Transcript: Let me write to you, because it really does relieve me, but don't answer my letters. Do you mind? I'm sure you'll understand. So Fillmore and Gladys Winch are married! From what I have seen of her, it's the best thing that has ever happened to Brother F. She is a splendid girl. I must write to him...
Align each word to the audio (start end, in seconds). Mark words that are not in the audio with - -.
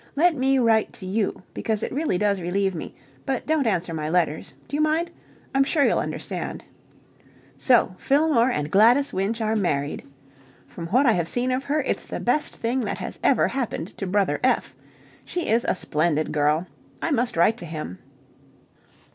Let 0.15 0.33
me 0.33 0.57
write 0.57 0.93
to 0.93 1.05
you, 1.05 1.43
because 1.53 1.83
it 1.83 1.91
really 1.91 2.17
does 2.17 2.41
relieve 2.41 2.73
me, 2.73 2.95
but 3.23 3.45
don't 3.45 3.67
answer 3.67 3.93
my 3.93 4.09
letters. 4.09 4.55
Do 4.67 4.75
you 4.75 4.81
mind? 4.81 5.11
I'm 5.53 5.63
sure 5.63 5.85
you'll 5.85 5.99
understand. 5.99 6.63
So 7.55 7.93
Fillmore 7.99 8.49
and 8.49 8.71
Gladys 8.71 9.13
Winch 9.13 9.41
are 9.41 9.55
married! 9.55 10.03
From 10.65 10.87
what 10.87 11.05
I 11.05 11.11
have 11.11 11.27
seen 11.27 11.51
of 11.51 11.65
her, 11.65 11.83
it's 11.83 12.05
the 12.05 12.19
best 12.19 12.55
thing 12.55 12.79
that 12.81 12.97
has 12.97 13.19
ever 13.23 13.49
happened 13.49 13.95
to 13.99 14.07
Brother 14.07 14.39
F. 14.43 14.75
She 15.23 15.47
is 15.47 15.65
a 15.69 15.75
splendid 15.75 16.31
girl. 16.31 16.65
I 16.99 17.11
must 17.11 17.37
write 17.37 17.57
to 17.57 17.65
him... 17.67 17.99